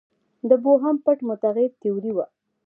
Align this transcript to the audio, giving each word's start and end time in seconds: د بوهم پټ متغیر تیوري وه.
د 0.49 0.51
بوهم 0.63 0.95
پټ 1.05 1.17
متغیر 1.29 1.71
تیوري 1.81 2.11
وه. 2.13 2.25